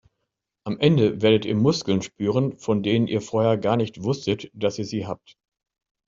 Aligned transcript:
Am 0.63 0.79
Ende 0.79 1.21
werdet 1.21 1.45
ihr 1.45 1.53
Muskeln 1.53 2.01
spüren, 2.01 2.57
von 2.57 2.81
denen 2.81 3.05
ihr 3.05 3.21
vorher 3.21 3.59
gar 3.59 3.77
nicht 3.77 4.01
wusstet, 4.01 4.49
dass 4.55 4.79
ihr 4.79 4.85
sie 4.85 5.05
habt. 5.05 5.37